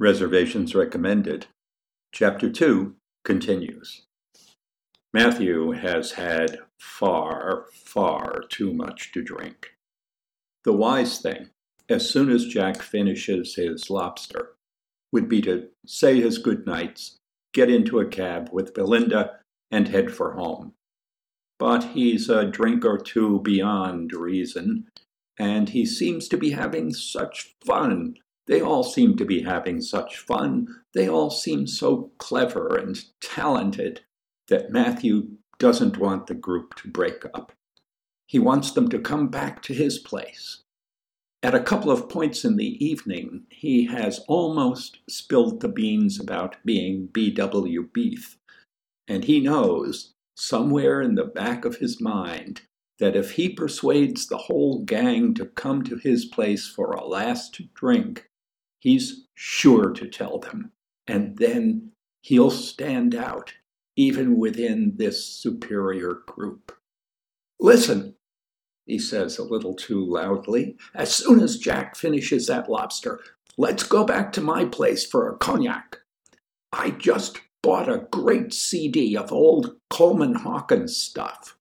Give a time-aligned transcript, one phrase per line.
[0.00, 1.46] Reservations recommended.
[2.12, 4.02] Chapter 2 continues.
[5.12, 9.74] Matthew has had far, far too much to drink.
[10.62, 11.50] The wise thing,
[11.88, 14.54] as soon as Jack finishes his lobster,
[15.10, 17.16] would be to say his good nights,
[17.52, 19.40] get into a cab with Belinda,
[19.72, 20.74] and head for home.
[21.58, 24.86] But he's a drink or two beyond reason,
[25.36, 28.14] and he seems to be having such fun
[28.48, 30.66] they all seem to be having such fun.
[30.94, 34.00] They all seem so clever and talented
[34.48, 37.52] that Matthew doesn't want the group to break up.
[38.26, 40.62] He wants them to come back to his place.
[41.42, 46.56] At a couple of points in the evening, he has almost spilled the beans about
[46.64, 47.88] being B.W.
[47.92, 48.38] Beaf,
[49.06, 52.62] and he knows, somewhere in the back of his mind,
[52.98, 57.60] that if he persuades the whole gang to come to his place for a last
[57.74, 58.28] drink,
[58.78, 60.72] He's sure to tell them,
[61.06, 63.54] and then he'll stand out,
[63.96, 66.72] even within this superior group.
[67.58, 68.14] Listen,
[68.86, 73.20] he says a little too loudly, as soon as Jack finishes that lobster,
[73.56, 75.98] let's go back to my place for a cognac.
[76.72, 81.58] I just bought a great CD of old Coleman Hawkins stuff.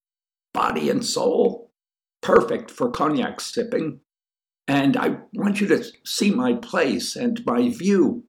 [0.53, 1.71] Body and soul,
[2.21, 3.99] perfect for cognac sipping.
[4.67, 8.25] And I want you to see my place and my view.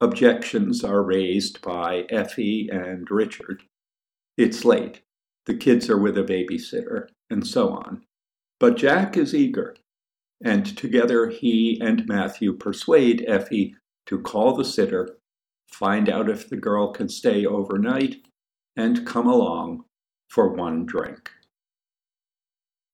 [0.00, 3.62] Objections are raised by Effie and Richard.
[4.36, 5.02] It's late.
[5.46, 8.02] The kids are with a babysitter, and so on.
[8.58, 9.76] But Jack is eager,
[10.42, 13.74] and together he and Matthew persuade Effie
[14.06, 15.18] to call the sitter,
[15.70, 18.16] find out if the girl can stay overnight,
[18.76, 19.84] and come along
[20.28, 21.30] for one drink.